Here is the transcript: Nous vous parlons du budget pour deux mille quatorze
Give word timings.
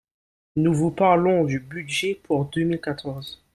Nous 0.55 0.73
vous 0.73 0.89
parlons 0.89 1.43
du 1.43 1.59
budget 1.59 2.19
pour 2.23 2.45
deux 2.45 2.63
mille 2.63 2.81
quatorze 2.81 3.39